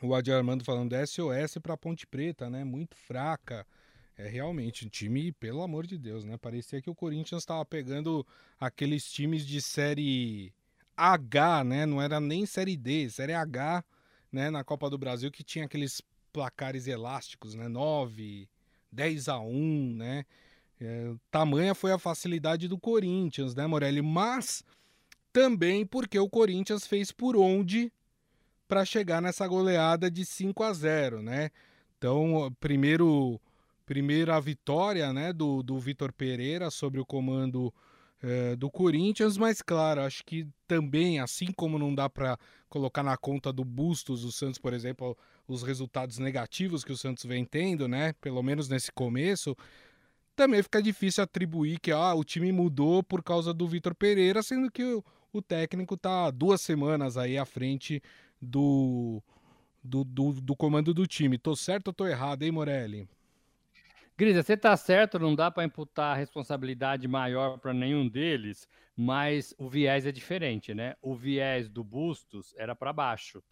[0.00, 2.64] O Adi Armando falando SOS para Ponte Preta, né?
[2.64, 3.66] Muito fraca.
[4.20, 6.36] É realmente um time, pelo amor de Deus, né?
[6.36, 8.26] Parecia que o Corinthians estava pegando
[8.58, 10.52] aqueles times de série
[10.94, 11.86] H, né?
[11.86, 13.82] Não era nem série D, série H,
[14.30, 14.50] né?
[14.50, 16.02] Na Copa do Brasil que tinha aqueles
[16.34, 17.66] placares elásticos, né?
[17.66, 18.46] 9,
[18.92, 20.26] 10 a 1, né?
[20.78, 24.02] É, tamanha foi a facilidade do Corinthians, né, Morelli?
[24.02, 24.62] Mas
[25.32, 27.90] também porque o Corinthians fez por onde
[28.68, 31.50] para chegar nessa goleada de 5 a 0, né?
[31.96, 33.40] Então, primeiro
[33.90, 37.74] primeira vitória né, do, do Vitor Pereira sobre o comando
[38.22, 43.16] é, do Corinthians, mas claro, acho que também, assim como não dá para colocar na
[43.16, 47.88] conta do Bustos o Santos, por exemplo, os resultados negativos que o Santos vem tendo,
[47.88, 49.56] né, pelo menos nesse começo,
[50.36, 54.70] também fica difícil atribuir que ah, o time mudou por causa do Vitor Pereira, sendo
[54.70, 58.00] que o, o técnico tá duas semanas aí à frente
[58.40, 59.20] do,
[59.82, 61.36] do, do, do comando do time.
[61.36, 63.08] Tô certo ou tô errado, hein, Morelli?
[64.20, 69.66] Grisa, você está certo, não dá para imputar responsabilidade maior para nenhum deles, mas o
[69.66, 70.94] viés é diferente, né?
[71.00, 73.42] O viés do Bustos era para baixo.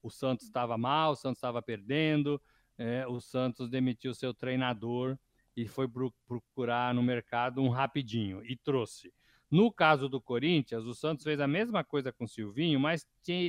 [0.00, 2.40] O Santos estava mal, o Santos estava perdendo,
[2.78, 5.18] é, o Santos demitiu seu treinador
[5.56, 5.88] e foi
[6.28, 9.12] procurar no mercado um rapidinho e trouxe.
[9.50, 13.04] No caso do Corinthians, o Santos fez a mesma coisa com o Silvinho, mas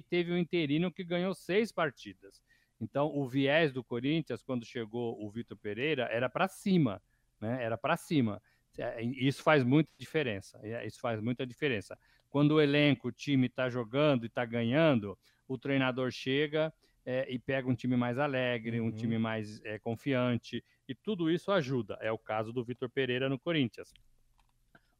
[0.09, 2.41] teve um interino que ganhou seis partidas.
[2.79, 7.01] Então, o viés do Corinthians, quando chegou o Vitor Pereira, era para cima,
[7.39, 7.63] né?
[7.63, 8.41] Era para cima.
[8.77, 10.59] É, isso faz muita diferença.
[10.61, 11.97] É, isso faz muita diferença.
[12.29, 16.73] Quando o elenco, o time está jogando e está ganhando, o treinador chega
[17.05, 18.87] é, e pega um time mais alegre, uhum.
[18.87, 21.97] um time mais é, confiante, e tudo isso ajuda.
[22.01, 23.93] É o caso do Vitor Pereira no Corinthians.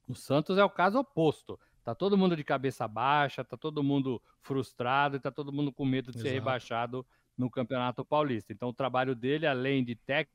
[0.07, 1.59] O Santos é o caso oposto.
[1.83, 5.85] Tá todo mundo de cabeça baixa, tá todo mundo frustrado e tá todo mundo com
[5.85, 6.29] medo de Exato.
[6.29, 7.05] ser rebaixado
[7.38, 8.54] no Campeonato Paulista.
[8.54, 10.32] Então, o trabalho dele, além de técnico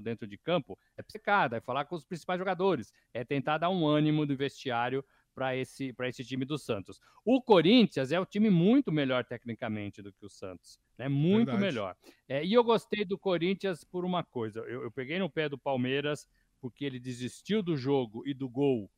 [0.00, 3.86] dentro de campo, é psicada, é falar com os principais jogadores, é tentar dar um
[3.86, 7.00] ânimo do vestiário para esse, esse time do Santos.
[7.24, 11.08] O Corinthians é o time muito melhor tecnicamente do que o Santos, né?
[11.08, 11.60] Muito Verdade.
[11.60, 11.96] melhor.
[12.28, 14.60] É, e eu gostei do Corinthians por uma coisa.
[14.60, 16.28] Eu, eu peguei no pé do Palmeiras
[16.60, 18.88] porque ele desistiu do jogo e do gol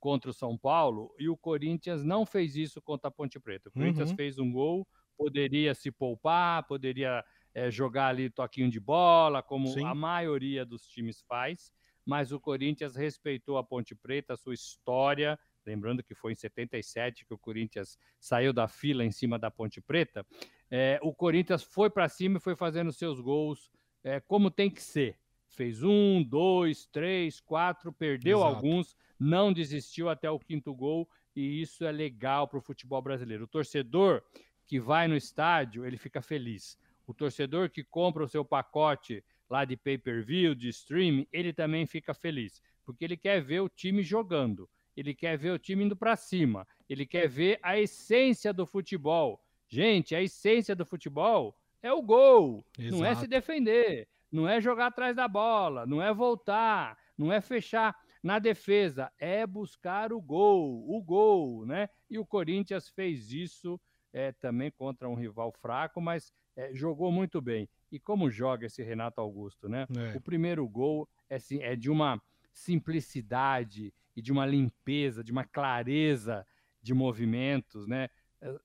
[0.00, 3.68] contra o São Paulo e o Corinthians não fez isso contra a Ponte Preta.
[3.68, 4.16] O Corinthians uhum.
[4.16, 7.22] fez um gol, poderia se poupar, poderia
[7.54, 9.84] é, jogar ali toquinho de bola, como Sim.
[9.84, 11.70] a maioria dos times faz,
[12.04, 15.38] mas o Corinthians respeitou a Ponte Preta, a sua história.
[15.66, 19.80] Lembrando que foi em 77 que o Corinthians saiu da fila em cima da Ponte
[19.80, 20.26] Preta.
[20.70, 23.70] É, o Corinthians foi para cima e foi fazendo seus gols
[24.02, 25.18] é, como tem que ser.
[25.50, 28.54] Fez um, dois, três, quatro, perdeu Exato.
[28.54, 33.44] alguns, não desistiu até o quinto gol e isso é legal para o futebol brasileiro.
[33.44, 34.22] O torcedor
[34.66, 36.78] que vai no estádio, ele fica feliz.
[37.06, 42.14] O torcedor que compra o seu pacote lá de pay-per-view, de streaming, ele também fica
[42.14, 46.14] feliz, porque ele quer ver o time jogando, ele quer ver o time indo para
[46.14, 49.42] cima, ele quer ver a essência do futebol.
[49.68, 52.96] Gente, a essência do futebol é o gol, Exato.
[52.96, 57.40] não é se defender, não é jogar atrás da bola, não é voltar, não é
[57.40, 61.88] fechar na defesa é buscar o gol, o gol, né?
[62.08, 63.80] E o Corinthians fez isso
[64.12, 67.68] é, também contra um rival fraco, mas é, jogou muito bem.
[67.90, 69.86] E como joga esse Renato Augusto, né?
[69.96, 70.16] É.
[70.16, 72.20] O primeiro gol é, é de uma
[72.52, 76.46] simplicidade e de uma limpeza, de uma clareza
[76.82, 78.08] de movimentos, né?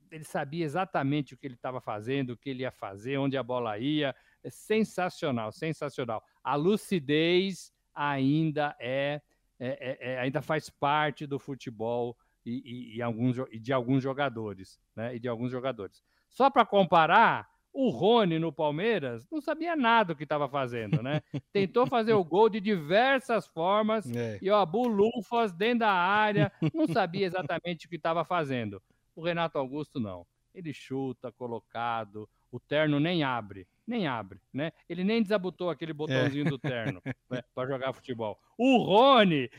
[0.09, 3.43] Ele sabia exatamente o que ele estava fazendo, o que ele ia fazer, onde a
[3.43, 4.15] bola ia.
[4.45, 6.23] É sensacional, sensacional.
[6.43, 9.21] A lucidez ainda é
[9.59, 14.03] é, é, é, ainda faz parte do futebol e, e, e, alguns, e de alguns
[14.03, 15.15] jogadores, né?
[15.15, 16.03] E de alguns jogadores.
[16.29, 21.21] Só para comparar, o Rony no Palmeiras não sabia nada do que estava fazendo, né?
[21.53, 24.37] Tentou fazer o gol de diversas formas é.
[24.41, 28.81] e ó, bulufas dentro da área, não sabia exatamente o que estava fazendo.
[29.15, 30.27] O Renato Augusto não.
[30.53, 34.71] Ele chuta colocado, o terno nem abre, nem abre, né?
[34.89, 36.49] Ele nem desabotou aquele botãozinho é.
[36.49, 38.39] do terno né, para jogar futebol.
[38.57, 39.49] O Rony,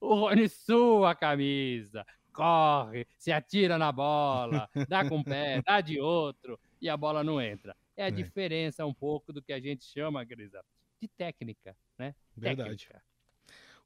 [0.00, 6.00] o Rony sua camisa, corre, se atira na bola, dá com o pé, dá de
[6.00, 7.76] outro e a bola não entra.
[7.96, 8.10] É a é.
[8.10, 10.62] diferença um pouco do que a gente chama, Grisa,
[11.00, 12.14] de técnica, né?
[12.36, 12.86] Verdade.
[12.86, 13.02] Técnica.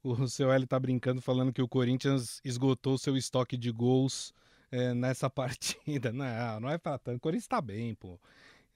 [0.03, 4.33] O seu L tá brincando falando que o Corinthians esgotou seu estoque de gols
[4.71, 6.11] é, nessa partida.
[6.13, 7.19] Não, não é pra tanto.
[7.19, 8.19] O Corinthians tá bem, pô.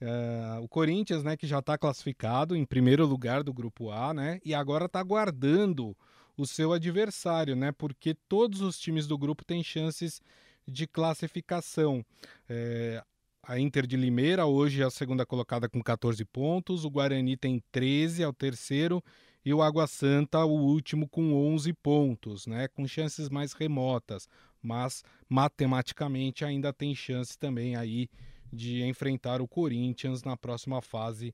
[0.05, 4.39] Uh, o Corinthians, né, que já está classificado em primeiro lugar do grupo A, né,
[4.45, 5.97] e agora está aguardando
[6.37, 10.21] o seu adversário, né, porque todos os times do grupo têm chances
[10.67, 12.05] de classificação.
[12.47, 13.03] É,
[13.41, 17.63] a Inter de Limeira hoje é a segunda colocada com 14 pontos, o Guarani tem
[17.71, 19.03] 13, é o terceiro,
[19.43, 24.27] e o Água Santa o último com 11 pontos, né, com chances mais remotas,
[24.61, 28.07] mas matematicamente ainda tem chance também aí
[28.55, 31.33] de enfrentar o Corinthians na próxima fase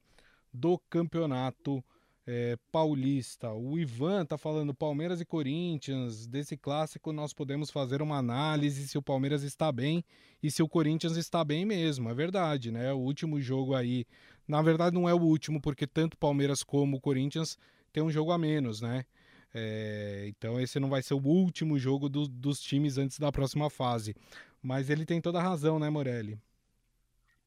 [0.53, 1.83] do campeonato
[2.25, 3.51] é, paulista.
[3.51, 6.27] O Ivan tá falando Palmeiras e Corinthians.
[6.27, 10.03] Desse clássico nós podemos fazer uma análise se o Palmeiras está bem
[10.41, 12.09] e se o Corinthians está bem mesmo.
[12.09, 12.91] É verdade, né?
[12.93, 14.05] O último jogo aí,
[14.47, 17.57] na verdade não é o último porque tanto Palmeiras como Corinthians
[17.91, 19.05] tem um jogo a menos, né?
[19.53, 23.69] É, então esse não vai ser o último jogo do, dos times antes da próxima
[23.69, 24.15] fase.
[24.61, 26.37] Mas ele tem toda a razão, né, Morelli?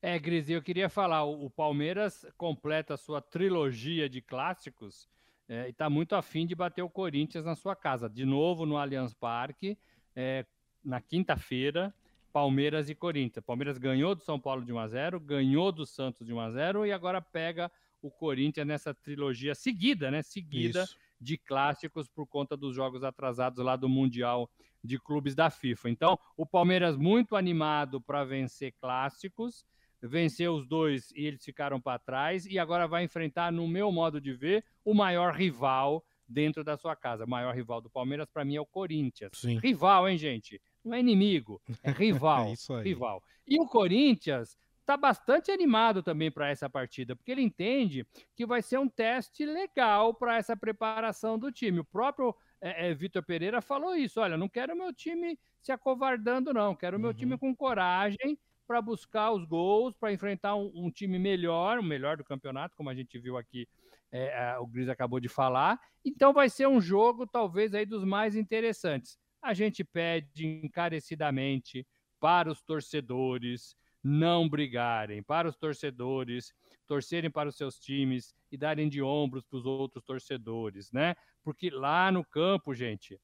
[0.06, 5.08] É, Gris, eu queria falar, o Palmeiras completa a sua trilogia de clássicos
[5.48, 8.06] é, e está muito afim de bater o Corinthians na sua casa.
[8.06, 9.78] De novo no Allianz Parque,
[10.14, 10.44] é,
[10.84, 11.90] na quinta-feira,
[12.34, 13.46] Palmeiras e Corinthians.
[13.46, 16.50] Palmeiras ganhou do São Paulo de 1 a 0, ganhou do Santos de 1 a
[16.50, 20.20] 0 e agora pega o Corinthians nessa trilogia seguida, né?
[20.20, 20.98] Seguida Isso.
[21.18, 24.50] de clássicos por conta dos jogos atrasados lá do Mundial
[24.82, 25.88] de Clubes da FIFA.
[25.88, 29.64] Então, o Palmeiras muito animado para vencer clássicos,
[30.06, 34.20] venceu os dois e eles ficaram para trás e agora vai enfrentar, no meu modo
[34.20, 37.24] de ver, o maior rival dentro da sua casa.
[37.24, 39.32] O maior rival do Palmeiras para mim é o Corinthians.
[39.34, 39.58] Sim.
[39.58, 40.60] Rival, hein, gente?
[40.84, 42.52] Não é inimigo, é rival.
[42.52, 43.22] é rival.
[43.46, 48.60] E o Corinthians está bastante animado também para essa partida, porque ele entende que vai
[48.60, 51.80] ser um teste legal para essa preparação do time.
[51.80, 56.52] O próprio é, é, Vitor Pereira falou isso: olha, não quero meu time se acovardando,
[56.52, 57.16] não, quero meu uhum.
[57.16, 62.16] time com coragem para buscar os gols, para enfrentar um, um, time melhor, o melhor
[62.16, 63.68] do campeonato, como a gente viu aqui,
[64.10, 65.78] é, o Gris acabou de falar.
[66.04, 69.18] Então vai ser um jogo, talvez, aí dos mais interessantes.
[69.42, 71.86] A gente pede encarecidamente
[72.20, 76.52] para os torcedores não brigarem, para os torcedores
[76.86, 81.16] torcerem para os seus times e darem de ombros para os outros torcedores, né?
[81.42, 83.18] Porque lá no campo, gente,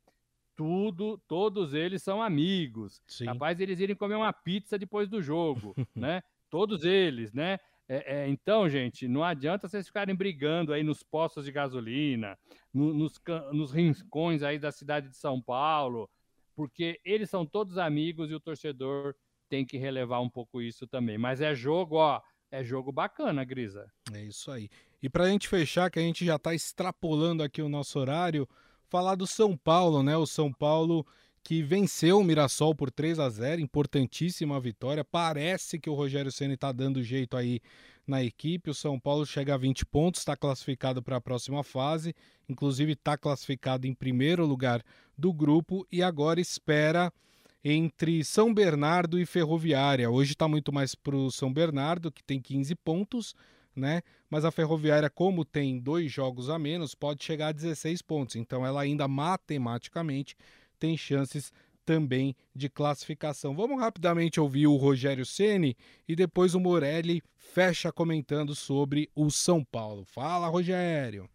[0.61, 3.03] tudo, todos eles são amigos.
[3.07, 3.25] Sim.
[3.25, 6.23] Capaz eles irem comer uma pizza depois do jogo, né?
[6.51, 7.59] Todos eles, né?
[7.89, 12.39] É, é, então, gente, não adianta vocês ficarem brigando aí nos postos de gasolina,
[12.75, 13.15] no, nos,
[13.53, 16.11] nos rincões aí da cidade de São Paulo,
[16.55, 19.15] porque eles são todos amigos e o torcedor
[19.49, 21.17] tem que relevar um pouco isso também.
[21.17, 22.21] Mas é jogo, ó,
[22.51, 23.91] é jogo bacana, Grisa.
[24.13, 24.69] É isso aí.
[25.03, 28.47] E para a gente fechar, que a gente já está extrapolando aqui o nosso horário,
[28.91, 30.17] falar do São Paulo, né?
[30.17, 31.07] O São Paulo
[31.43, 35.05] que venceu o Mirassol por 3 a 0 importantíssima vitória.
[35.05, 37.61] Parece que o Rogério Ceni está dando jeito aí
[38.07, 38.69] na equipe.
[38.69, 42.15] O São Paulo chega a 20 pontos, está classificado para a próxima fase,
[42.49, 44.83] inclusive está classificado em primeiro lugar
[45.17, 47.13] do grupo e agora espera
[47.65, 50.11] entre São Bernardo e Ferroviária.
[50.11, 53.35] Hoje está muito mais para o São Bernardo, que tem 15 pontos,
[53.75, 54.03] né?
[54.29, 58.37] Mas a Ferroviária, como tem dois jogos a menos, pode chegar a 16 pontos.
[58.37, 60.37] Então ela ainda matematicamente
[60.79, 61.53] tem chances
[61.85, 63.55] também de classificação.
[63.55, 65.77] Vamos rapidamente ouvir o Rogério Ceni
[66.09, 70.05] e depois o Morelli fecha comentando sobre o São Paulo.
[70.05, 71.29] Fala, Rogério.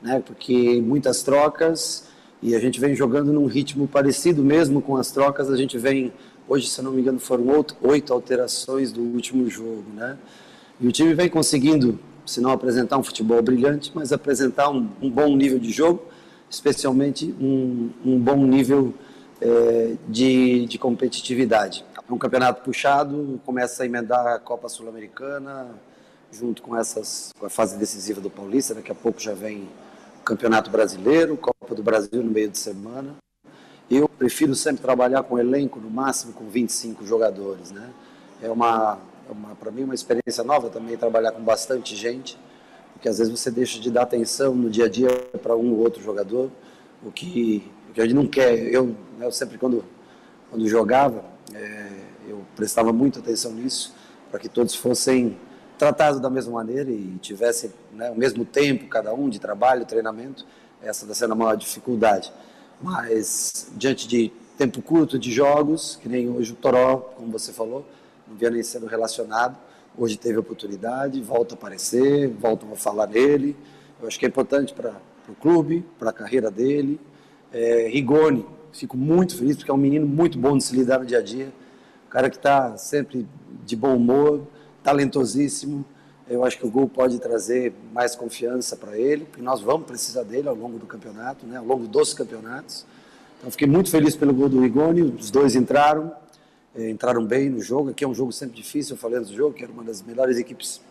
[0.00, 2.08] Né, porque muitas trocas,
[2.40, 5.50] e a gente vem jogando num ritmo parecido mesmo com as trocas.
[5.50, 6.12] A gente vem,
[6.48, 7.44] hoje, se não me engano, foram
[7.82, 10.16] oito, alterações do último jogo, né?
[10.80, 15.10] E o time vem conseguindo, se não apresentar um futebol brilhante, mas apresentar um, um
[15.10, 16.02] bom nível de jogo,
[16.48, 18.94] especialmente um, um bom nível
[19.40, 21.84] é, de, de competitividade.
[21.96, 25.68] É um campeonato puxado, começa a emendar a Copa Sul-Americana,
[26.32, 29.68] junto com, essas, com a fase decisiva do Paulista, daqui a pouco já vem
[30.24, 33.16] Campeonato Brasileiro, Copa do Brasil no meio de semana.
[33.90, 37.88] Eu prefiro sempre trabalhar com elenco, no máximo com 25 jogadores, né?
[38.42, 38.98] É uma,
[39.28, 42.38] é uma para mim, uma experiência nova também trabalhar com bastante gente,
[42.92, 45.08] porque às vezes você deixa de dar atenção no dia a dia
[45.42, 46.50] para um ou outro jogador,
[47.02, 48.58] o que, o que a gente não quer.
[48.58, 49.82] Eu, eu sempre, quando,
[50.50, 51.24] quando jogava,
[51.54, 51.88] é,
[52.28, 53.94] eu prestava muita atenção nisso,
[54.30, 55.38] para que todos fossem
[55.78, 60.44] tratados da mesma maneira e tivessem né, o mesmo tempo cada um de trabalho, treinamento,
[60.82, 62.32] essa está sendo a maior dificuldade.
[62.80, 67.84] Mas diante de tempo curto de jogos, que nem hoje o Toró, como você falou,
[68.26, 69.56] não vinha nem sendo relacionado,
[69.96, 73.56] hoje teve oportunidade, volta a aparecer, voltam a falar nele.
[74.00, 74.94] Eu acho que é importante para
[75.28, 77.00] o clube, para a carreira dele.
[77.52, 81.06] É, Rigoni, fico muito feliz porque é um menino muito bom de se lidar no
[81.06, 81.52] dia a dia,
[82.06, 83.26] um cara que está sempre
[83.64, 84.46] de bom humor,
[84.82, 85.84] talentosíssimo.
[86.28, 90.24] Eu acho que o gol pode trazer mais confiança para ele, porque nós vamos precisar
[90.24, 92.84] dele ao longo do campeonato, né, ao longo dos campeonatos.
[93.38, 96.12] Então, fiquei muito feliz pelo gol do Rigoni, os dois entraram,
[96.74, 97.90] eh, entraram bem no jogo.
[97.90, 100.02] Aqui é um jogo sempre difícil, eu falei antes do jogo, que era uma das
[100.02, 100.82] melhores equipes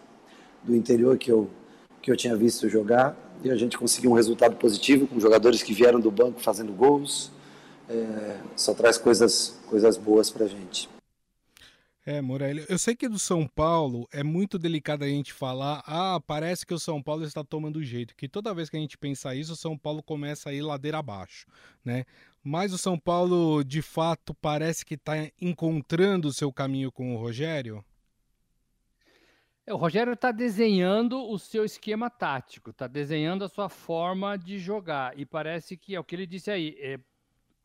[0.63, 1.47] do interior que eu,
[2.02, 3.15] que eu tinha visto jogar.
[3.43, 7.31] E a gente conseguiu um resultado positivo com jogadores que vieram do banco fazendo gols.
[7.88, 10.90] É, só traz coisas, coisas boas para a gente.
[12.10, 16.17] É, Morelli, eu sei que do São Paulo é muito delicado a gente falar, ah,
[16.25, 19.35] parece que o São Paulo está tomando jeito, que toda vez que a gente pensa
[19.35, 21.45] isso, o São Paulo começa a ir ladeira abaixo,
[21.83, 22.05] né?
[22.41, 27.17] Mas o São Paulo, de fato, parece que está encontrando o seu caminho com o
[27.17, 27.83] Rogério?
[29.65, 34.58] É, o Rogério está desenhando o seu esquema tático, está desenhando a sua forma de
[34.60, 36.97] jogar, e parece que é o que ele disse aí, é,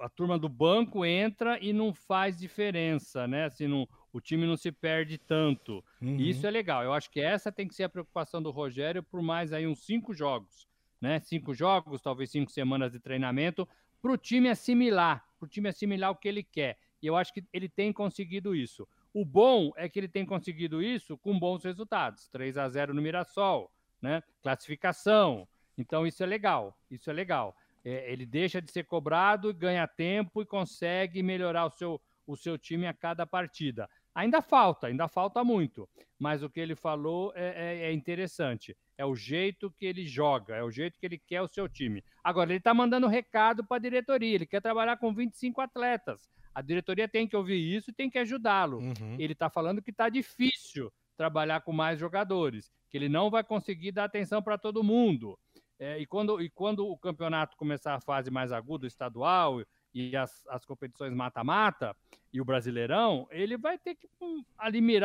[0.01, 3.45] a turma do banco entra e não faz diferença, né?
[3.45, 5.83] Assim, não O time não se perde tanto.
[6.01, 6.17] Uhum.
[6.17, 6.83] Isso é legal.
[6.83, 9.85] Eu acho que essa tem que ser a preocupação do Rogério por mais aí uns
[9.85, 10.69] cinco jogos,
[11.01, 11.19] né?
[11.21, 13.67] Cinco jogos, talvez cinco semanas de treinamento,
[14.01, 16.77] para o time assimilar, para o time assimilar o que ele quer.
[17.01, 18.87] E eu acho que ele tem conseguido isso.
[19.15, 22.29] O bom é que ele tem conseguido isso com bons resultados.
[22.29, 24.23] 3 a 0 no Mirassol, né?
[24.43, 25.47] Classificação.
[25.77, 26.77] Então isso é legal.
[26.91, 27.57] Isso é legal.
[27.85, 32.57] É, ele deixa de ser cobrado, ganha tempo e consegue melhorar o seu, o seu
[32.57, 33.89] time a cada partida.
[34.15, 35.89] Ainda falta, ainda falta muito,
[36.19, 38.77] mas o que ele falou é, é, é interessante.
[38.99, 42.05] É o jeito que ele joga, é o jeito que ele quer o seu time.
[42.23, 46.29] Agora, ele está mandando recado para a diretoria, ele quer trabalhar com 25 atletas.
[46.55, 48.79] A diretoria tem que ouvir isso e tem que ajudá-lo.
[48.79, 49.17] Uhum.
[49.19, 53.93] Ele está falando que está difícil trabalhar com mais jogadores, que ele não vai conseguir
[53.93, 55.39] dar atenção para todo mundo.
[55.79, 59.63] É, e, quando, e quando o campeonato começar a fase mais aguda, estadual
[59.95, 61.97] e as, as competições mata-mata
[62.33, 64.43] e o Brasileirão, ele vai ter que um,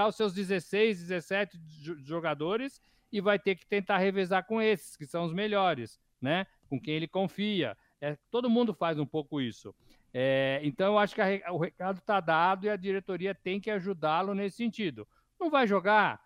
[0.07, 1.59] os seus 16, 17
[2.03, 2.81] jogadores
[3.11, 6.45] e vai ter que tentar revezar com esses, que são os melhores, né?
[6.69, 7.77] Com quem ele confia.
[7.99, 9.73] É, todo mundo faz um pouco isso.
[10.13, 13.69] É, então, eu acho que a, o recado está dado e a diretoria tem que
[13.69, 15.07] ajudá-lo nesse sentido.
[15.39, 16.21] Não vai jogar?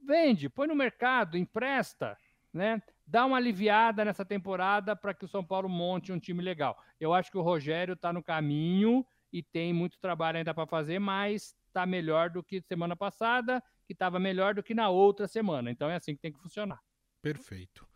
[0.00, 2.16] Vende, põe no mercado, empresta,
[2.52, 2.82] né?
[3.06, 6.76] Dá uma aliviada nessa temporada para que o São Paulo monte um time legal.
[6.98, 10.98] Eu acho que o Rogério está no caminho e tem muito trabalho ainda para fazer,
[10.98, 15.70] mas está melhor do que semana passada, que estava melhor do que na outra semana.
[15.70, 16.80] Então é assim que tem que funcionar.
[17.20, 17.86] Perfeito.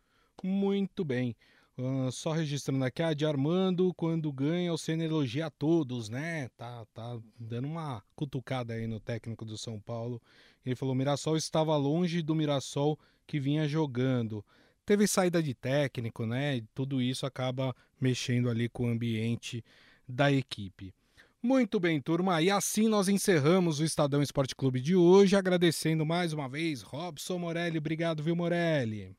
[0.43, 1.37] Muito bem.
[1.79, 6.49] Uh, só registrando aqui, a de Armando, quando ganha, o Senna elogia a todos, né?
[6.57, 10.21] Tá, tá dando uma cutucada aí no técnico do São Paulo.
[10.67, 12.99] Ele falou: Mirassol estava longe do Mirassol
[13.29, 14.45] que vinha jogando.
[14.89, 16.57] Teve saída de técnico, né?
[16.57, 19.63] E tudo isso acaba mexendo ali com o ambiente
[20.09, 20.95] da equipe.
[21.43, 22.41] Muito bem, turma.
[22.41, 27.37] E assim nós encerramos o Estadão Esporte Clube de hoje, agradecendo mais uma vez Robson
[27.37, 27.77] Morelli.
[27.77, 29.15] Obrigado, viu, Morelli?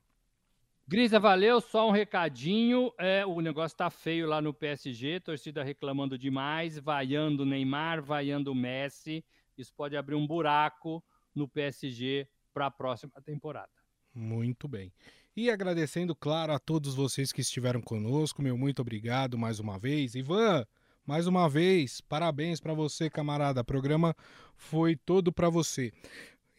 [0.87, 1.61] Grisa, valeu.
[1.61, 2.91] Só um recadinho.
[2.97, 9.23] É, o negócio tá feio lá no PSG, torcida reclamando demais, vaiando Neymar, vaiando Messi.
[9.55, 11.03] Isso pode abrir um buraco
[11.35, 13.69] no PSG para a próxima temporada.
[14.15, 14.91] Muito bem.
[15.39, 20.13] E agradecendo, claro, a todos vocês que estiveram conosco, meu muito obrigado mais uma vez.
[20.13, 20.65] Ivan,
[21.05, 23.61] mais uma vez, parabéns para você, camarada.
[23.61, 24.13] O programa
[24.57, 25.93] foi todo para você.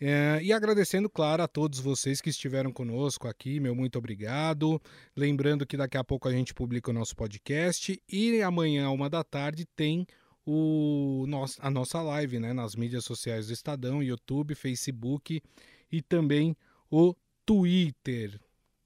[0.01, 4.81] É, e agradecendo, claro, a todos vocês que estiveram conosco aqui, meu muito obrigado.
[5.15, 9.23] Lembrando que daqui a pouco a gente publica o nosso podcast e amanhã, uma da
[9.23, 10.07] tarde, tem
[10.47, 11.27] o
[11.59, 15.43] a nossa live né, nas mídias sociais do Estadão, YouTube, Facebook
[15.93, 16.57] e também
[16.91, 17.15] o
[17.45, 18.41] Twitter.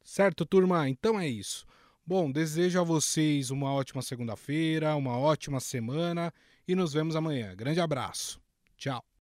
[0.04, 0.88] Certo, turma?
[0.88, 1.66] Então é isso.
[2.06, 6.32] Bom, desejo a vocês uma ótima segunda-feira, uma ótima semana
[6.68, 7.56] e nos vemos amanhã.
[7.56, 8.38] Grande abraço.
[8.76, 9.02] Tchau.